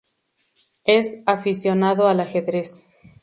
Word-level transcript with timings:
Es 0.85 1.21
aficionado 1.27 2.07
al 2.07 2.21
ajedrez. 2.21 2.87